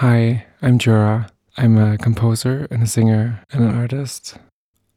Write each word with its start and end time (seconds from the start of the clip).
Hi, 0.00 0.44
I'm 0.60 0.78
Jura. 0.78 1.30
I'm 1.56 1.78
a 1.78 1.96
composer 1.96 2.68
and 2.70 2.82
a 2.82 2.86
singer 2.86 3.42
and 3.50 3.64
an 3.64 3.74
artist. 3.74 4.36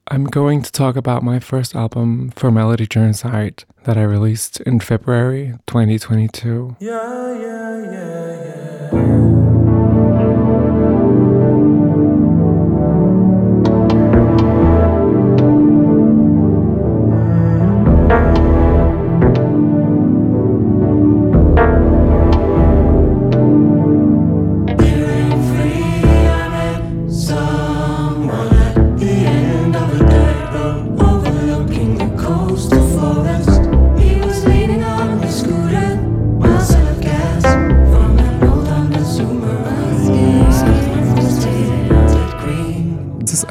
I'm 0.09 0.25
going 0.25 0.61
to 0.61 0.73
talk 0.73 0.97
about 0.97 1.23
my 1.23 1.39
first 1.39 1.73
album 1.73 2.31
for 2.31 2.51
Melody 2.51 2.85
Genocide 2.85 3.63
that 3.85 3.95
I 3.97 4.01
released 4.01 4.59
in 4.59 4.81
February 4.81 5.53
2022. 5.67 6.75
Yeah, 6.81 7.33
yeah, 7.33 7.91
yeah, 7.91 8.19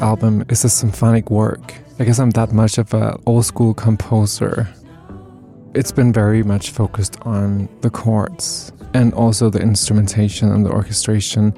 album 0.01 0.43
is 0.49 0.63
a 0.65 0.69
symphonic 0.69 1.29
work. 1.29 1.73
I 1.99 2.03
guess 2.03 2.19
I'm 2.19 2.31
that 2.31 2.51
much 2.51 2.77
of 2.77 2.93
an 2.93 3.15
old 3.25 3.45
school 3.45 3.73
composer. 3.73 4.67
It's 5.73 5.91
been 5.91 6.11
very 6.11 6.43
much 6.43 6.71
focused 6.71 7.17
on 7.21 7.69
the 7.81 7.89
chords 7.89 8.71
and 8.93 9.13
also 9.13 9.49
the 9.49 9.59
instrumentation 9.59 10.51
and 10.51 10.65
the 10.65 10.71
orchestration. 10.71 11.53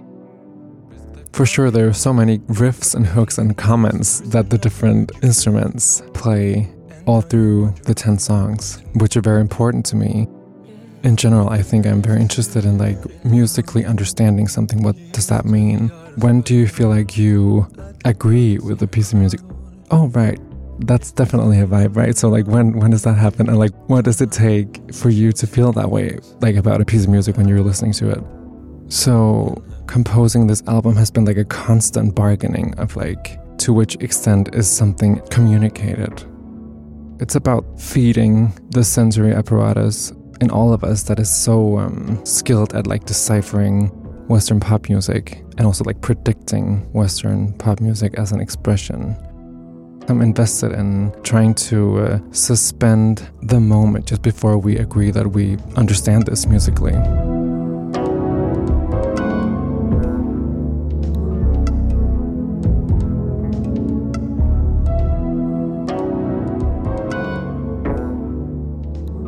For 1.33 1.45
sure, 1.45 1.71
there 1.71 1.87
are 1.87 1.93
so 1.93 2.11
many 2.11 2.39
riffs 2.39 2.93
and 2.93 3.05
hooks 3.05 3.37
and 3.37 3.55
comments 3.55 4.19
that 4.31 4.49
the 4.49 4.57
different 4.57 5.11
instruments 5.23 6.01
play 6.13 6.69
all 7.05 7.21
through 7.21 7.73
the 7.83 7.93
10 7.93 8.19
songs, 8.19 8.83
which 8.95 9.15
are 9.15 9.21
very 9.21 9.41
important 9.41 9.85
to 9.87 9.95
me. 9.95 10.27
In 11.03 11.15
general, 11.15 11.49
I 11.49 11.61
think 11.61 11.87
I'm 11.87 12.01
very 12.01 12.19
interested 12.19 12.65
in 12.65 12.77
like 12.77 12.97
musically 13.23 13.85
understanding 13.85 14.47
something. 14.47 14.83
What 14.83 14.95
does 15.13 15.27
that 15.27 15.45
mean? 15.45 15.91
When 16.17 16.41
do 16.41 16.55
you 16.55 16.67
feel 16.67 16.89
like 16.89 17.17
you 17.17 17.67
agree 18.05 18.57
with 18.59 18.81
a 18.81 18.87
piece 18.87 19.13
of 19.13 19.19
music. 19.19 19.39
Oh, 19.89 20.07
right. 20.09 20.39
That's 20.79 21.11
definitely 21.11 21.59
a 21.59 21.67
vibe, 21.67 21.95
right? 21.95 22.15
So 22.15 22.29
like 22.29 22.47
when 22.47 22.79
when 22.79 22.91
does 22.91 23.03
that 23.03 23.13
happen? 23.13 23.49
And 23.49 23.59
like 23.59 23.73
what 23.87 24.05
does 24.05 24.19
it 24.21 24.31
take 24.31 24.93
for 24.93 25.09
you 25.09 25.31
to 25.33 25.45
feel 25.45 25.71
that 25.73 25.89
way 25.89 26.17
like 26.41 26.55
about 26.55 26.81
a 26.81 26.85
piece 26.85 27.03
of 27.03 27.09
music 27.09 27.37
when 27.37 27.47
you're 27.47 27.61
listening 27.61 27.93
to 27.93 28.09
it? 28.09 28.23
So 28.91 29.63
composing 29.87 30.47
this 30.47 30.63
album 30.67 30.95
has 30.95 31.11
been 31.11 31.25
like 31.25 31.37
a 31.37 31.45
constant 31.45 32.15
bargaining 32.15 32.77
of 32.79 32.95
like 32.95 33.39
to 33.59 33.73
which 33.73 33.95
extent 33.97 34.55
is 34.55 34.67
something 34.67 35.21
communicated. 35.29 36.23
It's 37.19 37.35
about 37.35 37.79
feeding 37.79 38.51
the 38.71 38.83
sensory 38.83 39.33
apparatus 39.33 40.11
in 40.39 40.49
all 40.49 40.73
of 40.73 40.83
us 40.83 41.03
that 41.03 41.19
is 41.19 41.29
so 41.29 41.77
um, 41.77 42.25
skilled 42.25 42.73
at 42.73 42.87
like 42.87 43.05
deciphering 43.05 43.91
Western 44.27 44.59
pop 44.59 44.89
music 44.89 45.43
and 45.57 45.65
also 45.65 45.83
like 45.83 46.01
predicting 46.01 46.91
Western 46.93 47.53
pop 47.53 47.79
music 47.79 48.13
as 48.17 48.31
an 48.31 48.39
expression. 48.39 49.15
I'm 50.09 50.21
invested 50.21 50.71
in 50.71 51.13
trying 51.23 51.53
to 51.55 51.99
uh, 51.99 52.19
suspend 52.31 53.29
the 53.43 53.59
moment 53.59 54.07
just 54.07 54.21
before 54.21 54.57
we 54.57 54.77
agree 54.77 55.11
that 55.11 55.27
we 55.27 55.57
understand 55.75 56.25
this 56.25 56.45
musically. 56.47 56.95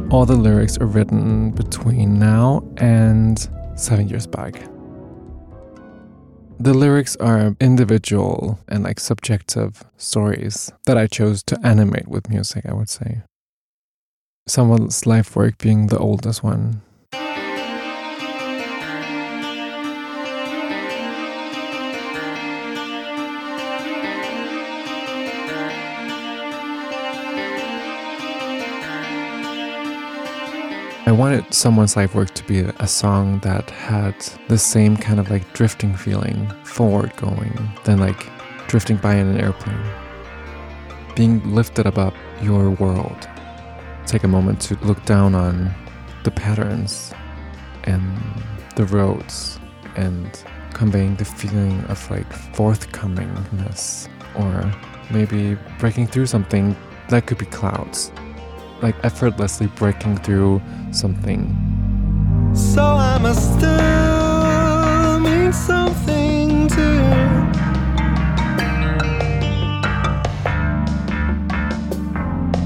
All 0.10 0.26
the 0.26 0.36
lyrics 0.36 0.78
are 0.78 0.86
written 0.86 1.52
between 1.52 2.20
now 2.20 2.64
and 2.78 3.50
seven 3.76 4.08
years 4.08 4.28
back. 4.28 4.54
The 6.64 6.74
lyrics 6.74 7.18
are 7.18 7.58
individual 7.60 8.58
and 8.70 8.86
like 8.86 8.98
subjective 8.98 9.84
stories 9.98 10.72
that 10.86 10.98
I 10.98 11.08
chose 11.08 11.44
to 11.44 11.60
animate 11.62 12.08
with 12.08 12.30
music, 12.30 12.66
I 12.66 12.74
would 12.74 12.88
say. 12.88 13.24
Someone's 14.48 15.06
life 15.06 15.36
work 15.36 15.58
being 15.58 15.88
the 15.88 16.00
oldest 16.00 16.42
one. 16.42 16.82
I 31.06 31.12
wanted 31.12 31.54
Someone's 31.54 31.98
Life 31.98 32.16
Work 32.16 32.34
to 32.34 32.46
be 32.46 32.60
a 32.60 32.88
song 32.88 33.40
that 33.40 33.70
had 33.70 34.16
the 34.48 34.58
same 34.58 34.96
kind 34.96 35.20
of 35.20 35.30
like 35.30 35.52
drifting 35.52 35.98
feeling, 35.98 36.50
forward 36.64 37.14
going, 37.18 37.70
than 37.84 38.00
like 38.00 38.26
drifting 38.70 38.96
by 38.96 39.16
in 39.16 39.28
an 39.28 39.38
airplane. 39.38 39.84
Being 41.14 41.54
lifted 41.54 41.88
above 41.88 42.14
your 42.42 42.70
world. 42.70 43.28
Take 44.06 44.24
a 44.24 44.30
moment 44.30 44.62
to 44.62 44.76
look 44.76 45.04
down 45.04 45.36
on 45.36 45.76
the 46.24 46.32
patterns 46.32 47.14
and 47.84 48.18
the 48.78 48.86
roads 48.86 49.60
and 49.98 50.42
conveying 50.74 51.18
the 51.18 51.26
feeling 51.26 51.84
of 51.90 52.10
like 52.10 52.30
forthcomingness 52.30 54.08
or 54.36 54.74
maybe 55.12 55.58
breaking 55.80 56.08
through 56.08 56.28
something 56.28 56.78
that 57.10 57.26
could 57.28 57.40
be 57.40 57.46
clouds 57.48 58.10
like 58.84 58.96
effortlessly 59.04 59.68
breaking 59.68 60.18
through 60.18 60.62
something. 60.92 61.42
So 62.54 62.84
I 62.84 63.18
must 63.18 63.42
still 63.58 65.20
mean 65.20 65.54
something 65.54 66.68
to. 66.68 66.90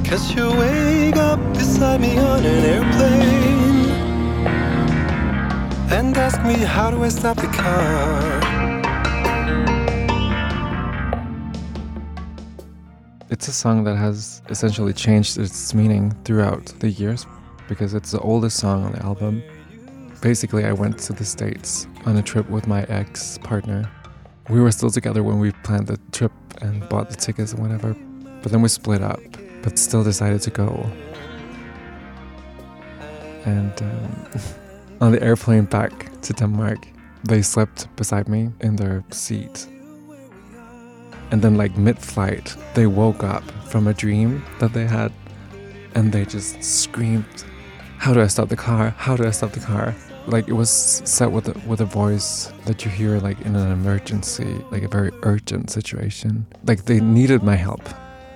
Cause 0.10 0.36
you 0.36 0.50
wake 0.58 1.18
up 1.18 1.40
beside 1.54 2.02
me 2.02 2.18
on 2.18 2.44
an 2.44 2.66
airplane 2.74 3.92
and 5.92 6.18
ask 6.18 6.42
me 6.44 6.56
how 6.56 6.90
do 6.90 7.04
I 7.04 7.10
stop 7.10 7.38
the 7.38 7.48
car. 7.48 8.57
It's 13.30 13.50
a 13.50 13.52
song 13.52 13.84
that 13.84 13.98
has 13.98 14.42
essentially 14.48 14.94
changed 14.94 15.38
its 15.38 15.74
meaning 15.74 16.16
throughout 16.24 16.68
the 16.80 16.90
years 16.90 17.26
because 17.68 17.94
it's 17.94 18.12
the 18.12 18.22
oldest 18.22 18.56
song 18.56 18.86
on 18.86 18.94
the 18.94 19.04
album. 19.04 19.44
Basically, 20.22 20.64
I 20.64 20.72
went 20.72 20.98
to 21.00 21.14
the 21.14 21.26
States 21.26 21.88
on 22.06 22.16
a 22.16 22.22
trip 22.22 22.50
with 22.50 22.68
my 22.68 22.84
ex 22.84 23.38
partner. 23.40 23.92
We 24.50 24.62
were 24.62 24.72
still 24.72 24.90
together 24.90 25.24
when 25.24 25.40
we 25.40 25.52
planned 25.52 25.88
the 25.88 25.98
trip 26.14 26.32
and 26.62 26.88
bought 26.88 27.10
the 27.10 27.18
tickets 27.18 27.52
and 27.52 27.62
whatever, 27.62 27.98
but 28.42 28.54
then 28.54 28.62
we 28.62 28.70
split 28.70 29.02
up, 29.02 29.20
but 29.62 29.78
still 29.78 30.06
decided 30.06 30.42
to 30.44 30.50
go. 30.50 30.90
And 33.44 33.74
um, 33.82 34.28
on 35.02 35.12
the 35.12 35.22
airplane 35.22 35.66
back 35.66 36.22
to 36.22 36.32
Denmark, 36.32 36.80
they 37.26 37.42
slept 37.42 37.94
beside 37.98 38.30
me 38.30 38.52
in 38.62 38.78
their 38.78 39.04
seat 39.12 39.68
and 41.32 41.42
then, 41.42 41.56
like 41.56 41.78
mid 41.78 42.00
flight, 42.00 42.56
they 42.74 42.88
woke 42.88 43.24
up 43.24 43.44
from 43.66 43.88
a 43.88 43.94
dream 43.94 44.44
that 44.60 44.74
they 44.74 44.86
had 44.86 45.12
and 45.96 46.12
they 46.12 46.26
just 46.26 46.64
screamed, 46.64 47.44
How 47.98 48.14
do 48.14 48.22
I 48.22 48.28
stop 48.28 48.50
the 48.50 48.56
car? 48.56 48.92
How 48.98 49.18
do 49.18 49.26
I 49.26 49.32
stop 49.32 49.52
the 49.52 49.60
car? 49.60 49.96
Like 50.28 50.48
it 50.48 50.54
was 50.54 50.70
set 50.70 51.32
with 51.32 51.48
a, 51.48 51.68
with 51.68 51.82
a 51.82 51.86
voice 51.86 52.52
that 52.66 52.84
you 52.84 52.92
hear 52.92 53.20
like 53.20 53.40
in 53.42 53.56
an 53.56 53.72
emergency, 53.72 54.62
like 54.72 54.84
a 54.84 54.88
very 54.88 55.12
urgent 55.24 55.70
situation. 55.70 56.46
Like 56.66 56.86
they 56.86 57.00
needed 57.00 57.44
my 57.44 57.56
help. 57.56 57.82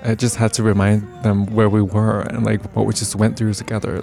I 0.03 0.15
just 0.15 0.35
had 0.35 0.53
to 0.53 0.63
remind 0.63 1.03
them 1.23 1.45
where 1.47 1.69
we 1.69 1.81
were 1.81 2.21
and 2.21 2.43
like 2.43 2.75
what 2.75 2.85
we 2.85 2.93
just 2.93 3.15
went 3.15 3.37
through 3.37 3.53
together. 3.53 4.01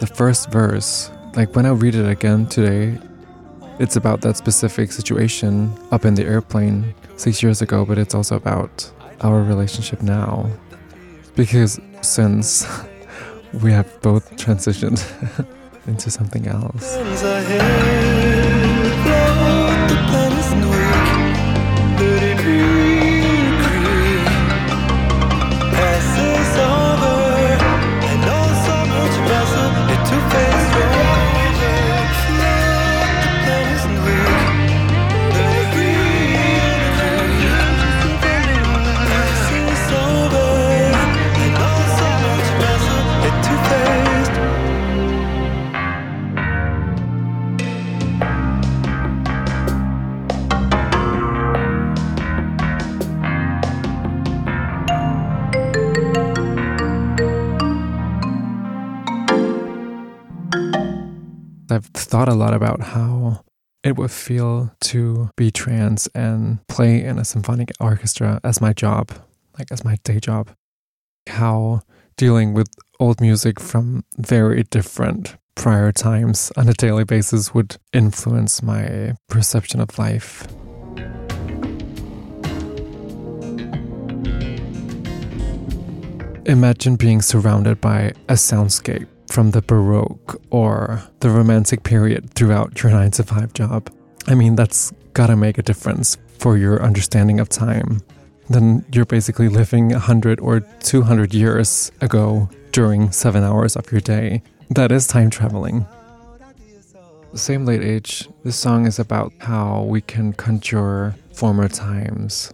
The 0.00 0.06
first 0.06 0.50
verse, 0.50 1.10
like 1.34 1.56
when 1.56 1.64
I 1.64 1.70
read 1.70 1.94
it 1.94 2.06
again 2.06 2.46
today, 2.46 2.98
it's 3.78 3.96
about 3.96 4.20
that 4.22 4.36
specific 4.36 4.92
situation 4.92 5.76
up 5.90 6.04
in 6.04 6.14
the 6.14 6.24
airplane 6.24 6.94
six 7.16 7.42
years 7.42 7.62
ago, 7.62 7.84
but 7.84 7.98
it's 7.98 8.14
also 8.14 8.36
about 8.36 8.90
our 9.20 9.42
relationship 9.42 10.02
now. 10.02 10.48
Because 11.34 11.80
since 12.02 12.66
we 13.62 13.72
have 13.72 14.00
both 14.02 14.30
transitioned 14.36 15.02
into 15.86 16.10
something 16.10 16.46
else. 16.46 18.03
A 62.34 62.36
lot 62.36 62.52
about 62.52 62.80
how 62.80 63.44
it 63.84 63.96
would 63.96 64.10
feel 64.10 64.74
to 64.80 65.30
be 65.36 65.52
trans 65.52 66.08
and 66.08 66.66
play 66.66 67.00
in 67.04 67.16
a 67.16 67.24
symphonic 67.24 67.70
orchestra 67.78 68.40
as 68.42 68.60
my 68.60 68.72
job, 68.72 69.12
like 69.56 69.70
as 69.70 69.84
my 69.84 69.96
day 70.02 70.18
job. 70.18 70.50
How 71.28 71.82
dealing 72.16 72.52
with 72.52 72.66
old 72.98 73.20
music 73.20 73.60
from 73.60 74.04
very 74.18 74.64
different 74.64 75.36
prior 75.54 75.92
times 75.92 76.50
on 76.56 76.68
a 76.68 76.72
daily 76.72 77.04
basis 77.04 77.54
would 77.54 77.76
influence 77.92 78.64
my 78.64 79.14
perception 79.28 79.80
of 79.80 79.96
life. 79.96 80.48
Imagine 86.46 86.96
being 86.96 87.22
surrounded 87.22 87.80
by 87.80 88.12
a 88.28 88.34
soundscape 88.34 89.06
from 89.28 89.50
the 89.50 89.62
Baroque 89.62 90.40
or 90.50 91.02
the 91.20 91.30
Romantic 91.30 91.82
period 91.82 92.30
throughout 92.34 92.82
your 92.82 92.92
9 92.92 93.10
to 93.12 93.22
5 93.22 93.52
job. 93.52 93.90
I 94.26 94.34
mean, 94.34 94.56
that's 94.56 94.92
gotta 95.12 95.36
make 95.36 95.58
a 95.58 95.62
difference 95.62 96.16
for 96.38 96.56
your 96.56 96.82
understanding 96.82 97.40
of 97.40 97.48
time. 97.48 98.00
Then 98.48 98.84
you're 98.92 99.06
basically 99.06 99.48
living 99.48 99.90
100 99.90 100.40
or 100.40 100.60
200 100.60 101.32
years 101.32 101.90
ago 102.00 102.48
during 102.72 103.10
seven 103.12 103.42
hours 103.42 103.76
of 103.76 103.90
your 103.90 104.00
day. 104.00 104.42
That 104.70 104.92
is 104.92 105.06
time 105.06 105.30
traveling. 105.30 105.86
Same 107.34 107.64
late 107.64 107.82
age, 107.82 108.28
this 108.44 108.54
song 108.56 108.86
is 108.86 109.00
about 109.00 109.32
how 109.38 109.82
we 109.82 110.00
can 110.00 110.32
conjure 110.34 111.16
former 111.32 111.68
times. 111.68 112.52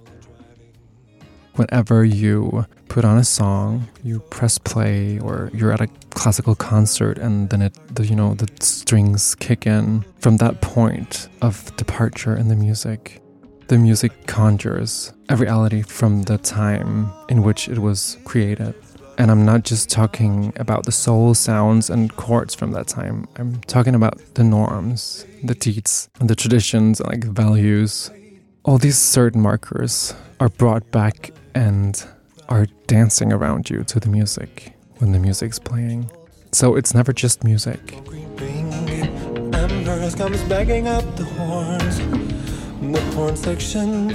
Whenever 1.55 2.05
you 2.05 2.67
put 2.88 3.05
on 3.05 3.19
a 3.19 3.25
song, 3.25 3.88
you 4.02 4.20
press 4.31 4.58
play, 4.58 5.19
or 5.19 5.50
you're 5.52 5.73
at 5.73 5.81
a 5.81 5.88
classical 6.11 6.55
concert, 6.55 7.19
and 7.19 7.50
then 7.50 7.62
it, 7.62 7.75
the, 7.94 8.06
you 8.06 8.17
know, 8.17 8.35
the 8.35 8.49
strings 8.64 9.35
kick 9.35 9.67
in. 9.67 10.05
From 10.20 10.38
that 10.38 10.61
point 10.61 11.29
of 11.43 11.75
departure 11.76 12.37
in 12.37 12.49
the 12.49 12.56
music, 12.56 13.20
the 13.69 13.79
music 13.79 14.26
conjures 14.26 15.12
a 15.29 15.37
reality 15.37 15.82
from 15.82 16.23
the 16.23 16.38
time 16.38 17.12
in 17.29 17.43
which 17.43 17.69
it 17.69 17.79
was 17.79 18.19
created. 18.25 18.75
And 19.19 19.31
I'm 19.31 19.44
not 19.44 19.64
just 19.64 19.91
talking 19.91 20.52
about 20.56 20.87
the 20.87 20.93
soul 20.93 21.35
sounds 21.35 21.91
and 21.91 22.14
chords 22.17 22.55
from 22.55 22.73
that 22.73 22.88
time. 22.88 23.29
I'm 23.37 23.61
talking 23.62 23.94
about 23.94 24.19
the 24.35 24.44
norms, 24.44 25.26
the 25.44 25.55
deeds, 25.55 26.08
and 26.19 26.31
the 26.31 26.35
traditions, 26.35 27.00
like 27.00 27.25
values. 27.25 28.11
All 28.62 28.76
these 28.76 28.98
certain 28.98 29.40
markers 29.40 30.14
are 30.38 30.50
brought 30.50 30.90
back 30.90 31.32
and 31.54 32.04
are 32.48 32.66
dancing 32.86 33.32
around 33.32 33.70
you 33.70 33.84
to 33.84 33.98
the 33.98 34.08
music 34.08 34.74
when 34.98 35.12
the 35.12 35.18
music's 35.18 35.58
playing. 35.58 36.10
So 36.52 36.76
it's 36.76 36.94
never 36.94 37.12
just 37.12 37.42
music. 37.42 37.98
Comes 40.16 40.42
backing 40.42 40.86
up 40.86 41.04
the 41.16 41.24
horns, 41.24 41.98
the 42.92 43.00
horn 43.14 43.36
section. 43.36 44.14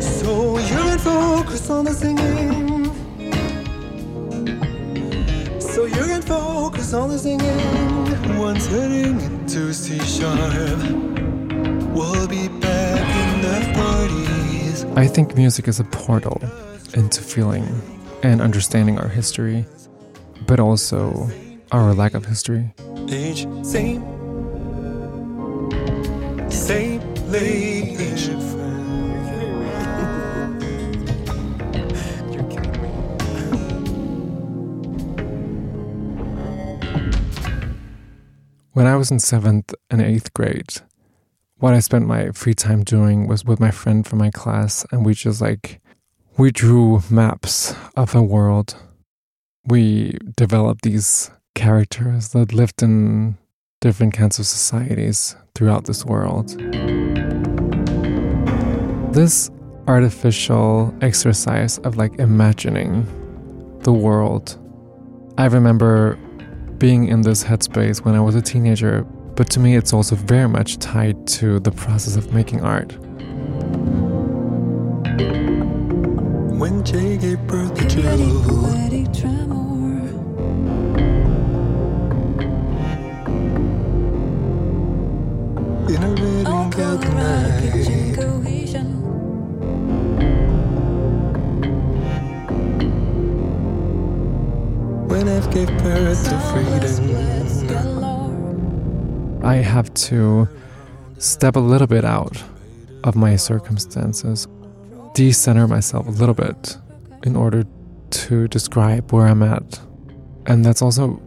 So 0.00 0.56
you 0.58 0.66
can 0.68 0.98
focus 0.98 1.68
on 1.68 1.84
the 1.84 1.92
singing. 1.92 2.86
So 5.60 5.84
you 5.84 6.04
can 6.06 6.22
focus 6.22 6.94
on 6.94 7.10
the 7.10 7.18
singing. 7.18 8.38
Once 8.38 8.66
heading 8.66 9.20
into 9.20 9.74
C 9.74 9.98
sharp, 9.98 10.80
we'll 11.92 12.26
be 12.26 12.48
back. 12.48 12.95
I 14.96 15.06
think 15.06 15.36
music 15.36 15.68
is 15.68 15.78
a 15.78 15.84
portal 15.84 16.40
into 16.94 17.20
feeling 17.20 17.66
and 18.22 18.40
understanding 18.40 18.98
our 18.98 19.08
history, 19.08 19.66
but 20.46 20.58
also 20.58 21.30
our 21.70 21.92
lack 21.94 22.14
of 22.14 22.24
history. 22.24 22.72
Same, 23.62 24.00
same, 26.50 27.02
age. 27.34 28.28
When 38.72 38.86
I 38.86 38.96
was 38.96 39.10
in 39.10 39.20
seventh 39.20 39.74
and 39.90 40.02
eighth 40.02 40.32
grade, 40.34 40.80
what 41.58 41.72
I 41.72 41.80
spent 41.80 42.06
my 42.06 42.30
free 42.32 42.54
time 42.54 42.84
doing 42.84 43.26
was 43.26 43.44
with 43.44 43.60
my 43.60 43.70
friend 43.70 44.06
from 44.06 44.18
my 44.18 44.30
class, 44.30 44.84
and 44.92 45.06
we 45.06 45.14
just 45.14 45.40
like, 45.40 45.80
we 46.36 46.50
drew 46.50 47.02
maps 47.10 47.74
of 47.96 48.14
a 48.14 48.22
world. 48.22 48.76
We 49.66 50.18
developed 50.36 50.82
these 50.82 51.30
characters 51.54 52.28
that 52.30 52.52
lived 52.52 52.82
in 52.82 53.38
different 53.80 54.12
kinds 54.12 54.38
of 54.38 54.46
societies 54.46 55.34
throughout 55.54 55.86
this 55.86 56.04
world. 56.04 56.50
This 59.14 59.50
artificial 59.88 60.94
exercise 61.00 61.78
of 61.78 61.96
like 61.96 62.18
imagining 62.18 63.06
the 63.80 63.92
world. 63.92 64.58
I 65.38 65.46
remember 65.46 66.16
being 66.76 67.08
in 67.08 67.22
this 67.22 67.42
headspace 67.42 68.04
when 68.04 68.14
I 68.14 68.20
was 68.20 68.34
a 68.34 68.42
teenager, 68.42 69.06
but 69.36 69.50
to 69.50 69.60
me, 69.60 69.76
it's 69.76 69.92
also 69.92 70.16
very 70.16 70.48
much 70.48 70.78
tied 70.78 71.26
to 71.26 71.60
the 71.60 71.70
process 71.70 72.16
of 72.16 72.32
making 72.32 72.62
art. 72.62 72.92
When 76.58 76.82
Jay 76.84 77.18
gave 77.18 77.46
birth 77.46 77.74
to 77.74 77.86
Joe. 77.86 78.00
In 85.88 86.02
a 86.02 86.10
red 86.10 86.46
and 86.46 86.74
gold 86.74 87.02
night. 87.14 87.86
when 95.08 95.28
I've 95.28 95.50
gave 95.50 95.68
birth 95.78 96.24
to 96.28 96.38
freedom. 96.50 97.95
I 99.46 99.58
have 99.58 99.94
to 100.10 100.48
step 101.18 101.54
a 101.54 101.60
little 101.60 101.86
bit 101.86 102.04
out 102.04 102.42
of 103.04 103.14
my 103.14 103.36
circumstances, 103.36 104.48
decenter 105.14 105.68
myself 105.68 106.08
a 106.08 106.10
little 106.10 106.34
bit 106.34 106.76
in 107.22 107.36
order 107.36 107.62
to 108.10 108.48
describe 108.48 109.12
where 109.12 109.28
I'm 109.28 109.44
at. 109.44 109.80
And 110.46 110.64
that's 110.64 110.82
also 110.82 111.22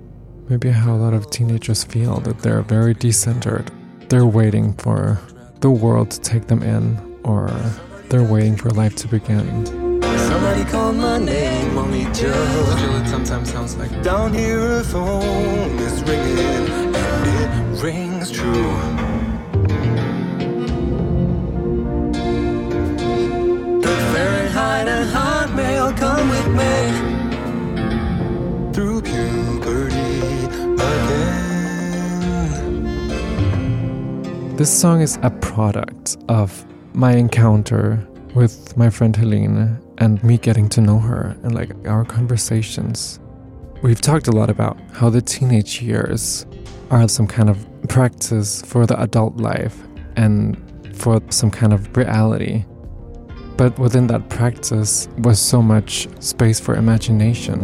maybe 0.50 0.70
how 0.70 0.96
a 0.96 0.98
lot 0.98 1.14
of 1.14 1.30
teenagers 1.30 1.86
feel 1.86 2.20
that 2.20 2.40
they're 2.40 2.62
very 2.62 2.94
decentered. 2.94 3.70
They're 4.10 4.26
waiting 4.26 4.74
for 4.74 5.22
the 5.62 5.72
world 5.72 6.12
to 6.12 6.20
take 6.20 6.48
them 6.48 6.62
in, 6.62 7.00
or 7.24 7.48
they're 8.10 8.22
waiting 8.22 8.58
for 8.58 8.70
life 8.72 8.96
to 8.98 9.08
begin. 9.08 9.66
Somebody 10.18 10.66
called 10.66 10.98
my 10.98 11.20
name, 11.20 11.78
only 11.78 12.04
Joe. 12.12 12.34
Still, 12.76 12.98
it 12.98 13.08
sometimes 13.08 13.50
sounds 13.50 13.78
like 13.78 14.04
down 14.04 14.34
here 14.34 14.80
a 14.80 14.84
phone 14.84 15.80
is 15.80 16.04
ringing, 16.04 16.38
and 16.38 16.68
it 16.68 16.79
rings 17.82 18.30
true. 18.32 18.52
The 23.80 23.96
Fahrenheit 24.12 24.88
and 24.90 25.10
Hotmail 25.10 25.98
come 25.98 26.30
with 26.30 26.48
me 26.60 26.92
through 28.74 29.02
puberty 29.02 29.96
again. 30.74 31.38
This 34.58 34.78
song 34.78 35.00
is 35.00 35.18
a 35.22 35.30
product 35.30 36.18
of 36.28 36.66
my 36.94 37.14
encounter 37.14 38.06
with 38.36 38.76
my 38.76 38.90
friend 38.90 39.16
Helene 39.16 39.80
and 40.00 40.22
me 40.22 40.38
getting 40.38 40.68
to 40.70 40.82
know 40.82 41.00
her 41.00 41.38
and 41.44 41.56
like 41.56 41.72
our 41.88 42.04
conversations. 42.04 43.22
We've 43.82 44.02
talked 44.02 44.28
a 44.28 44.34
lot 44.34 44.50
about 44.50 44.78
how 44.92 45.10
the 45.10 45.22
teenage 45.22 45.82
years 45.82 46.46
are 46.92 47.08
some 47.08 47.28
kind 47.28 47.50
of 47.50 47.69
practice 47.88 48.62
for 48.64 48.86
the 48.86 49.00
adult 49.02 49.38
life 49.38 49.78
and 50.16 50.58
for 50.96 51.22
some 51.30 51.50
kind 51.52 51.74
of 51.74 51.96
reality. 51.96 52.66
But 53.58 53.78
within 53.80 54.08
that 54.08 54.30
practice 54.30 55.08
was 55.20 55.40
so 55.40 55.62
much 55.62 56.08
space 56.22 56.60
for 56.60 56.76
imagination. 56.76 57.60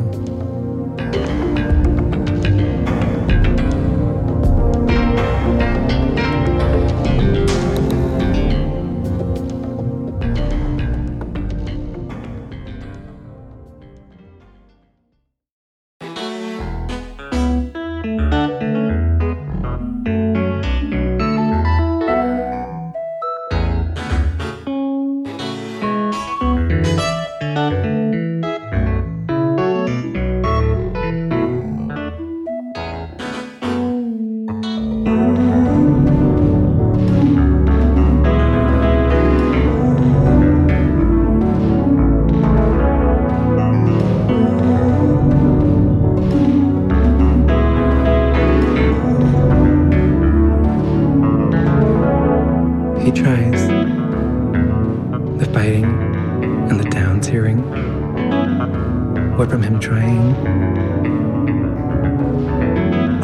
From 59.49 59.61
him 59.61 59.79
trying? 59.79 60.35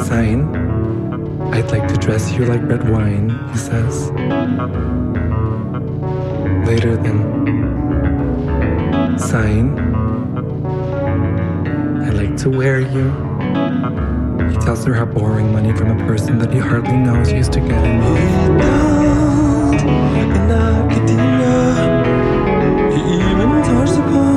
Sign. 0.05 0.55
I'd 1.53 1.71
like 1.71 1.87
to 1.87 1.95
dress 1.95 2.31
you 2.31 2.45
like 2.45 2.61
red 2.63 2.89
wine, 2.89 3.29
he 3.51 3.57
says. 3.57 4.11
Later 6.67 6.95
then. 6.95 7.19
Sign. 9.19 9.77
I'd 12.03 12.13
like 12.13 12.37
to 12.37 12.49
wear 12.49 12.79
you. 12.79 13.11
He 14.51 14.57
tells 14.57 14.85
her 14.85 14.93
how 14.93 15.05
borrowing 15.05 15.51
money 15.51 15.73
from 15.73 15.99
a 15.99 16.07
person 16.07 16.37
that 16.39 16.53
he 16.53 16.59
hardly 16.59 16.97
knows 16.97 17.31
used 17.31 17.51
to 17.53 17.59
get 17.59 17.83
him 17.83 18.01
academia. 20.91 21.61
He 22.91 23.01
even 23.15 23.49
touched 23.63 23.97
upon 23.99 24.30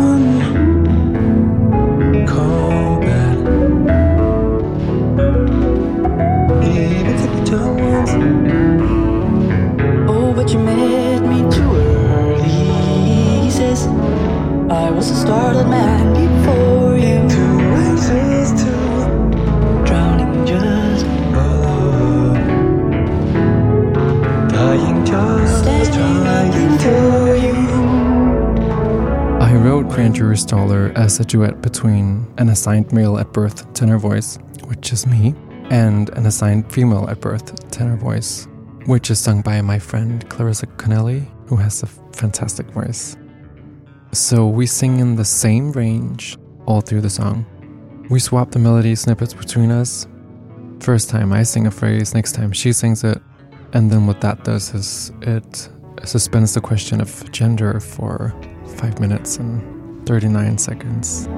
He 6.74 6.98
even 7.00 7.44
took 7.44 7.76
the. 7.76 8.16
Oh, 10.08 10.32
but 10.34 10.52
you 10.52 10.58
met 10.58 11.22
me 11.22 11.38
too 11.50 11.70
early. 11.72 12.48
He 13.44 13.50
says, 13.50 13.86
I 14.68 14.90
was 14.90 15.10
a 15.10 15.16
startled 15.16 15.68
man 15.68 16.12
before 16.14 16.96
you. 16.98 17.28
Too 17.28 17.60
anxious 17.84 18.50
to 18.62 18.72
Drowning 19.86 20.46
just 20.46 21.06
follow. 21.32 22.34
Dying 24.48 25.04
just 25.04 25.64
trying 25.94 26.78
to. 26.78 27.14
wrote 29.64 29.88
Grand 29.88 30.14
Jury 30.14 30.36
Staller 30.36 30.94
as 30.94 31.18
a 31.18 31.24
duet 31.24 31.62
between 31.62 32.26
an 32.36 32.50
assigned 32.50 32.92
male 32.92 33.16
at 33.16 33.32
birth 33.32 33.72
tenor 33.72 33.96
voice, 33.96 34.38
which 34.66 34.92
is 34.92 35.06
me, 35.06 35.34
and 35.70 36.10
an 36.10 36.26
assigned 36.26 36.70
female 36.70 37.08
at 37.08 37.20
birth 37.20 37.70
tenor 37.70 37.96
voice, 37.96 38.46
which 38.86 39.10
is 39.10 39.18
sung 39.18 39.42
by 39.42 39.60
my 39.60 39.78
friend 39.78 40.28
Clarissa 40.28 40.66
Connelly, 40.66 41.26
who 41.46 41.56
has 41.56 41.82
a 41.82 41.86
fantastic 41.86 42.66
voice. 42.66 43.16
So 44.12 44.46
we 44.46 44.66
sing 44.66 45.00
in 45.00 45.16
the 45.16 45.24
same 45.24 45.72
range 45.72 46.38
all 46.66 46.80
through 46.80 47.00
the 47.00 47.10
song. 47.10 47.46
We 48.10 48.20
swap 48.20 48.50
the 48.50 48.58
melody 48.58 48.94
snippets 48.94 49.34
between 49.34 49.70
us. 49.70 50.06
First 50.80 51.08
time 51.10 51.32
I 51.32 51.42
sing 51.42 51.66
a 51.66 51.70
phrase, 51.70 52.14
next 52.14 52.32
time 52.32 52.52
she 52.52 52.72
sings 52.72 53.02
it. 53.04 53.20
And 53.72 53.90
then 53.90 54.06
what 54.06 54.20
that 54.20 54.44
does 54.44 54.72
is 54.74 55.12
it 55.22 55.68
suspends 56.04 56.54
the 56.54 56.60
question 56.60 57.00
of 57.00 57.30
gender 57.32 57.80
for 57.80 58.34
5 58.76 59.00
minutes 59.00 59.38
and 59.38 60.06
39 60.06 60.58
seconds. 60.58 61.28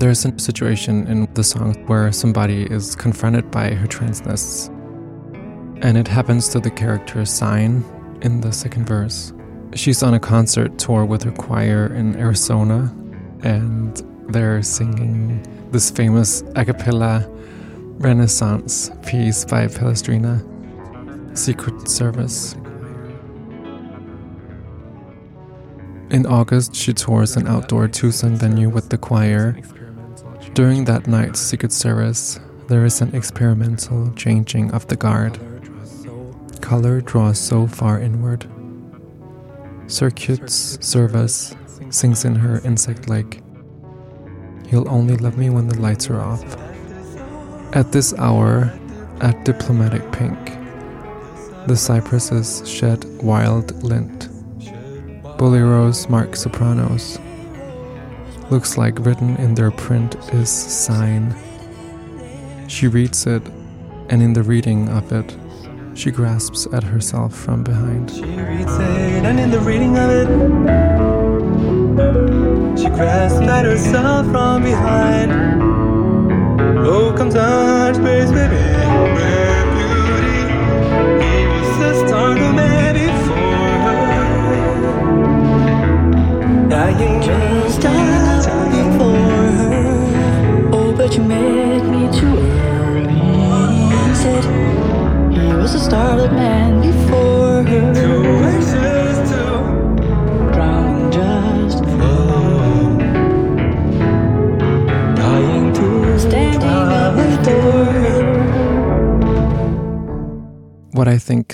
There's 0.00 0.24
a 0.24 0.38
situation 0.38 1.06
in 1.08 1.28
the 1.34 1.44
song 1.44 1.74
where 1.86 2.10
somebody 2.10 2.62
is 2.62 2.96
confronted 2.96 3.50
by 3.50 3.74
her 3.74 3.86
transness, 3.86 4.68
and 5.84 5.98
it 5.98 6.08
happens 6.08 6.48
to 6.48 6.58
the 6.58 6.70
character 6.70 7.26
Sign 7.26 7.84
in 8.22 8.40
the 8.40 8.50
second 8.50 8.86
verse. 8.86 9.34
She's 9.74 10.02
on 10.02 10.14
a 10.14 10.18
concert 10.18 10.78
tour 10.78 11.04
with 11.04 11.22
her 11.24 11.32
choir 11.32 11.94
in 11.94 12.16
Arizona, 12.16 12.90
and 13.42 14.02
they're 14.32 14.62
singing 14.62 15.44
this 15.70 15.90
famous 15.90 16.42
a 16.56 16.64
cappella 16.64 17.28
Renaissance 17.98 18.90
piece 19.06 19.44
by 19.44 19.66
Palestrina, 19.66 20.40
Sicut 21.36 21.74
cervus. 21.90 22.56
In 26.10 26.24
August, 26.24 26.74
she 26.74 26.94
tours 26.94 27.36
an 27.36 27.46
outdoor 27.46 27.86
Tucson 27.86 28.36
venue 28.36 28.70
with 28.70 28.88
the 28.88 28.96
choir. 28.96 29.60
During 30.54 30.84
that 30.86 31.06
night's 31.06 31.40
Sicut 31.40 31.70
cervus, 31.70 32.40
there 32.66 32.84
is 32.84 33.00
an 33.00 33.14
experimental 33.14 34.12
changing 34.14 34.72
of 34.72 34.86
the 34.88 34.96
guard. 34.96 35.38
Color 36.60 37.00
draws 37.02 37.38
so 37.38 37.68
far 37.68 38.00
inward. 38.00 38.46
Sicut 39.86 40.50
cervus 40.50 41.54
sings 41.94 42.24
in 42.24 42.34
her 42.34 42.60
insect 42.64 43.08
like, 43.08 43.42
You'll 44.70 44.88
only 44.88 45.16
love 45.16 45.38
me 45.38 45.50
when 45.50 45.68
the 45.68 45.80
lights 45.80 46.10
are 46.10 46.20
off. 46.20 46.44
At 47.72 47.92
this 47.92 48.12
hour, 48.14 48.72
at 49.20 49.44
diplomatic 49.44 50.10
pink, 50.12 50.36
the 51.68 51.76
cypresses 51.76 52.68
shed 52.68 53.04
wild 53.22 53.82
lint. 53.84 54.28
Boleros 55.38 56.08
mark 56.10 56.34
sopranos. 56.34 57.18
Looks 58.50 58.76
like 58.76 58.98
written 59.06 59.36
in 59.36 59.54
their 59.54 59.70
print 59.70 60.16
is 60.32 60.50
sign. 60.50 61.36
She 62.66 62.88
reads 62.88 63.24
it, 63.24 63.42
and 64.08 64.20
in 64.20 64.32
the 64.32 64.42
reading 64.42 64.88
of 64.88 65.12
it, 65.12 65.36
she 65.94 66.10
grasps 66.10 66.66
at 66.72 66.82
herself 66.82 67.32
from 67.32 67.62
behind. 67.62 68.10
She 68.10 68.22
reads 68.22 68.74
it, 68.74 69.24
and 69.24 69.38
in 69.38 69.52
the 69.52 69.60
reading 69.60 69.96
of 69.96 70.10
it, 70.10 70.28
she 72.76 72.88
grasps 72.88 73.46
at 73.46 73.64
herself 73.64 74.26
from 74.32 74.64
behind. 74.64 75.30
Oh, 76.84 77.14
comes 77.16 77.36
out 77.36 77.94
space, 77.94 78.32
baby. 78.32 79.49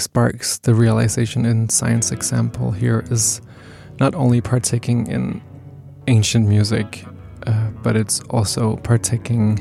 Sparks 0.00 0.58
the 0.58 0.74
realization 0.74 1.44
in 1.44 1.68
science 1.68 2.12
example 2.12 2.70
here 2.70 3.04
is 3.10 3.40
not 3.98 4.14
only 4.14 4.40
partaking 4.40 5.06
in 5.06 5.42
ancient 6.06 6.46
music, 6.48 7.04
uh, 7.46 7.70
but 7.82 7.96
it's 7.96 8.20
also 8.30 8.76
partaking 8.76 9.58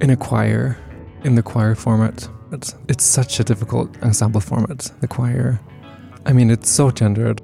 in 0.00 0.10
a 0.10 0.16
choir, 0.16 0.78
in 1.24 1.34
the 1.34 1.42
choir 1.42 1.74
format. 1.74 2.28
It's, 2.52 2.74
it's 2.88 3.04
such 3.04 3.40
a 3.40 3.44
difficult 3.44 3.90
ensemble 4.02 4.40
format, 4.40 4.90
the 5.00 5.08
choir. 5.08 5.60
I 6.26 6.32
mean, 6.32 6.50
it's 6.50 6.68
so 6.68 6.90
gendered. 6.90 7.40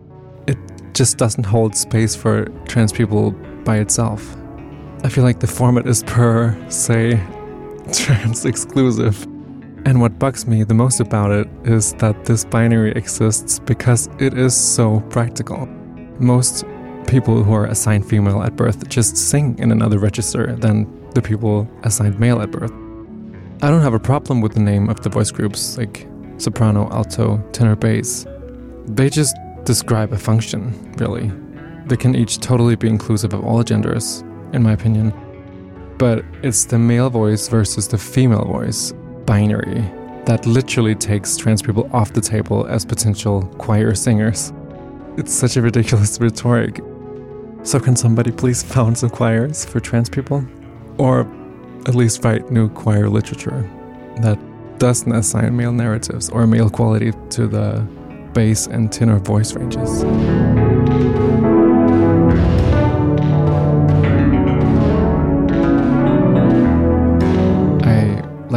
It 0.46 0.58
just 0.92 1.18
doesn't 1.18 1.44
hold 1.44 1.76
space 1.76 2.14
for 2.14 2.46
trans 2.66 2.92
people 2.92 3.30
by 3.64 3.78
itself. 3.78 4.36
I 5.04 5.08
feel 5.08 5.24
like 5.24 5.40
the 5.40 5.46
format 5.46 5.86
is 5.86 6.02
per 6.04 6.56
se 6.68 7.22
trans 7.92 8.44
exclusive. 8.44 9.26
And 9.86 10.00
what 10.00 10.18
bugs 10.18 10.48
me 10.48 10.64
the 10.64 10.74
most 10.74 10.98
about 10.98 11.30
it 11.30 11.46
is 11.62 11.92
that 11.94 12.24
this 12.24 12.44
binary 12.44 12.90
exists 12.90 13.60
because 13.60 14.08
it 14.18 14.36
is 14.36 14.52
so 14.52 14.98
practical. 15.10 15.66
Most 16.18 16.64
people 17.06 17.44
who 17.44 17.52
are 17.52 17.66
assigned 17.66 18.04
female 18.04 18.42
at 18.42 18.56
birth 18.56 18.88
just 18.88 19.16
sing 19.16 19.56
in 19.60 19.70
another 19.70 20.00
register 20.00 20.56
than 20.56 20.88
the 21.10 21.22
people 21.22 21.70
assigned 21.84 22.18
male 22.18 22.42
at 22.42 22.50
birth. 22.50 22.72
I 23.62 23.70
don't 23.70 23.80
have 23.80 23.94
a 23.94 24.00
problem 24.00 24.40
with 24.40 24.54
the 24.54 24.60
name 24.60 24.88
of 24.88 25.02
the 25.02 25.08
voice 25.08 25.30
groups 25.30 25.78
like 25.78 26.08
soprano, 26.38 26.90
alto, 26.90 27.40
tenor, 27.52 27.76
bass. 27.76 28.26
They 28.86 29.08
just 29.08 29.36
describe 29.62 30.12
a 30.12 30.18
function, 30.18 30.94
really. 30.98 31.30
They 31.86 31.96
can 31.96 32.16
each 32.16 32.40
totally 32.40 32.74
be 32.74 32.88
inclusive 32.88 33.32
of 33.32 33.44
all 33.44 33.62
genders, 33.62 34.24
in 34.52 34.64
my 34.64 34.72
opinion. 34.72 35.14
But 35.96 36.24
it's 36.42 36.64
the 36.64 36.76
male 36.76 37.08
voice 37.08 37.46
versus 37.46 37.86
the 37.86 37.98
female 37.98 38.46
voice 38.46 38.92
binary 39.26 39.84
that 40.26 40.44
literally 40.44 40.94
takes 40.94 41.36
trans 41.36 41.62
people 41.62 41.88
off 41.92 42.12
the 42.12 42.20
table 42.20 42.66
as 42.66 42.84
potential 42.84 43.42
choir 43.58 43.94
singers. 43.94 44.52
It's 45.16 45.32
such 45.32 45.56
a 45.56 45.62
ridiculous 45.62 46.20
rhetoric. 46.20 46.80
So, 47.62 47.80
can 47.80 47.96
somebody 47.96 48.30
please 48.30 48.62
found 48.62 48.98
some 48.98 49.10
choirs 49.10 49.64
for 49.64 49.80
trans 49.80 50.08
people? 50.08 50.44
Or 50.98 51.20
at 51.86 51.94
least 51.94 52.24
write 52.24 52.50
new 52.50 52.68
choir 52.68 53.08
literature 53.08 53.68
that 54.20 54.38
doesn't 54.78 55.12
assign 55.12 55.56
male 55.56 55.72
narratives 55.72 56.28
or 56.30 56.46
male 56.46 56.70
quality 56.70 57.12
to 57.30 57.46
the 57.46 57.86
bass 58.32 58.66
and 58.66 58.92
tenor 58.92 59.18
voice 59.18 59.54
ranges? 59.54 60.65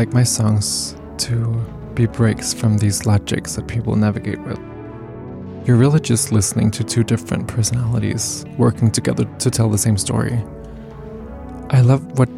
Like 0.09 0.13
my 0.15 0.23
songs 0.23 0.95
to 1.19 1.53
be 1.93 2.07
breaks 2.07 2.51
from 2.51 2.77
these 2.79 3.05
logics 3.05 3.55
that 3.55 3.67
people 3.67 3.95
navigate 3.95 4.39
with. 4.41 4.59
You're 5.65 5.77
really 5.77 5.99
just 5.99 6.31
listening 6.31 6.71
to 6.71 6.83
two 6.83 7.03
different 7.03 7.47
personalities 7.47 8.43
working 8.57 8.89
together 8.89 9.25
to 9.25 9.51
tell 9.51 9.69
the 9.69 9.77
same 9.77 9.97
story. 9.97 10.43
I 11.69 11.81
love 11.81 12.17
what 12.17 12.29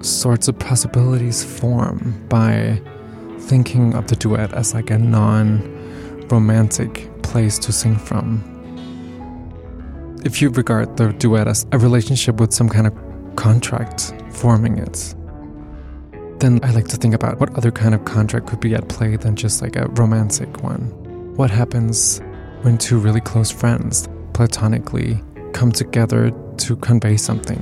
sorts 0.00 0.48
of 0.48 0.58
possibilities 0.58 1.44
form 1.44 2.24
by 2.30 2.80
thinking 3.40 3.94
of 3.94 4.06
the 4.06 4.16
duet 4.16 4.54
as 4.54 4.72
like 4.72 4.90
a 4.90 4.98
non 4.98 5.60
romantic 6.28 7.10
place 7.22 7.58
to 7.58 7.72
sing 7.72 7.96
from. 7.96 8.42
If 10.24 10.40
you 10.40 10.48
regard 10.48 10.96
the 10.96 11.12
duet 11.12 11.46
as 11.46 11.66
a 11.72 11.78
relationship 11.78 12.40
with 12.40 12.54
some 12.54 12.70
kind 12.70 12.86
of 12.86 12.94
contract 13.36 14.14
forming 14.30 14.78
it, 14.78 15.14
then 16.40 16.60
I 16.62 16.70
like 16.70 16.88
to 16.88 16.96
think 16.96 17.14
about 17.14 17.40
what 17.40 17.54
other 17.56 17.70
kind 17.70 17.94
of 17.94 18.04
contract 18.04 18.46
could 18.46 18.60
be 18.60 18.74
at 18.74 18.88
play 18.88 19.16
than 19.16 19.36
just 19.36 19.62
like 19.62 19.76
a 19.76 19.86
romantic 19.88 20.62
one. 20.62 20.82
What 21.34 21.50
happens 21.50 22.20
when 22.62 22.78
two 22.78 22.98
really 22.98 23.20
close 23.20 23.50
friends, 23.50 24.08
platonically, 24.34 25.22
come 25.52 25.72
together 25.72 26.30
to 26.58 26.76
convey 26.76 27.16
something? 27.16 27.58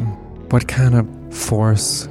What 0.50 0.68
kind 0.68 0.94
of 0.94 1.34
force 1.34 2.08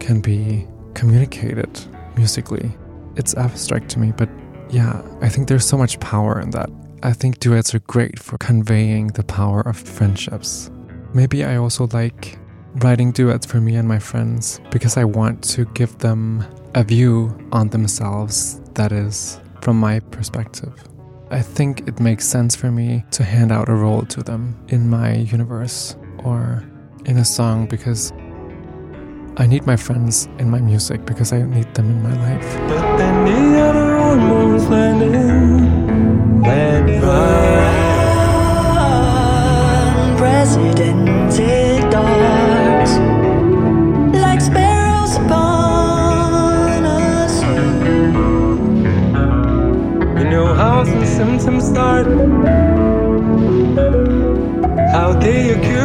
can 0.00 0.20
be 0.20 0.66
communicated 0.94 1.80
musically? 2.16 2.70
It's 3.16 3.34
abstract 3.34 3.88
to 3.90 3.98
me, 3.98 4.12
but 4.16 4.28
yeah, 4.70 5.02
I 5.20 5.28
think 5.28 5.48
there's 5.48 5.66
so 5.66 5.76
much 5.76 6.00
power 6.00 6.40
in 6.40 6.50
that. 6.50 6.70
I 7.02 7.12
think 7.12 7.40
duets 7.40 7.74
are 7.74 7.80
great 7.80 8.18
for 8.18 8.38
conveying 8.38 9.08
the 9.08 9.24
power 9.24 9.60
of 9.60 9.76
friendships. 9.76 10.70
Maybe 11.14 11.44
I 11.44 11.56
also 11.56 11.88
like 11.92 12.38
writing 12.76 13.12
duets 13.12 13.44
for 13.46 13.60
me 13.60 13.76
and 13.76 13.86
my 13.86 13.98
friends 13.98 14.60
because 14.70 14.96
I 14.96 15.04
want 15.04 15.42
to 15.50 15.64
give 15.66 15.98
them 15.98 16.44
a 16.74 16.82
view 16.82 17.36
on 17.52 17.68
themselves 17.68 18.60
that 18.74 18.92
is 18.92 19.40
from 19.60 19.78
my 19.78 20.00
perspective. 20.00 20.72
I 21.30 21.40
think 21.40 21.86
it 21.88 22.00
makes 22.00 22.26
sense 22.26 22.56
for 22.56 22.70
me 22.70 23.04
to 23.12 23.24
hand 23.24 23.52
out 23.52 23.68
a 23.68 23.74
role 23.74 24.02
to 24.06 24.22
them 24.22 24.56
in 24.68 24.88
my 24.88 25.14
universe 25.14 25.96
or 26.24 26.64
in 27.04 27.18
a 27.18 27.24
song 27.24 27.66
because 27.66 28.12
I 29.38 29.46
need 29.46 29.66
my 29.66 29.76
friends 29.76 30.28
in 30.38 30.50
my 30.50 30.60
music 30.60 31.04
because 31.06 31.32
I 31.32 31.42
need 31.42 31.72
them 31.74 31.90
in 31.90 32.02
my 32.02 32.34
life. 32.34 32.58
But 32.68 32.96
then 32.98 33.24
the 33.24 33.60
other 33.60 33.96
almost 33.96 34.68
landed, 34.68 35.12
landed 36.42 37.02
right. 37.02 37.82
Some 51.42 51.60
start, 51.60 52.06
how 54.94 55.12
they 55.14 55.50
occur 55.50 55.81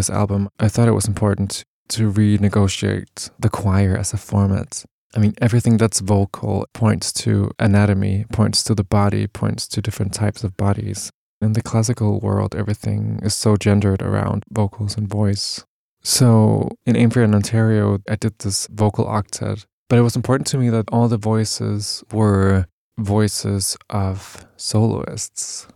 this 0.00 0.08
album, 0.08 0.48
I 0.58 0.68
thought 0.68 0.88
it 0.88 1.00
was 1.00 1.06
important 1.06 1.62
to 1.88 2.10
renegotiate 2.10 3.30
the 3.38 3.50
choir 3.50 3.94
as 3.98 4.14
a 4.14 4.16
format. 4.16 4.82
I 5.14 5.18
mean, 5.18 5.34
everything 5.42 5.76
that's 5.76 6.00
vocal 6.00 6.66
points 6.72 7.12
to 7.24 7.50
anatomy, 7.58 8.24
points 8.32 8.64
to 8.64 8.74
the 8.74 8.88
body, 8.98 9.26
points 9.26 9.68
to 9.68 9.82
different 9.82 10.14
types 10.14 10.42
of 10.42 10.56
bodies. 10.56 11.10
In 11.42 11.52
the 11.52 11.60
classical 11.70 12.18
world, 12.20 12.54
everything 12.54 13.20
is 13.22 13.34
so 13.34 13.56
gendered 13.56 14.00
around 14.00 14.44
vocals 14.50 14.96
and 14.96 15.06
voice. 15.06 15.64
So 16.02 16.70
in 16.86 16.96
in 16.96 17.34
Ontario, 17.34 17.98
I 18.08 18.16
did 18.16 18.38
this 18.38 18.68
vocal 18.68 19.04
octet, 19.04 19.66
but 19.90 19.98
it 19.98 20.06
was 20.08 20.16
important 20.16 20.46
to 20.48 20.58
me 20.58 20.70
that 20.70 20.88
all 20.90 21.08
the 21.08 21.18
voices 21.18 22.02
were 22.10 22.64
voices 22.98 23.76
of 23.90 24.46
soloists. 24.56 25.66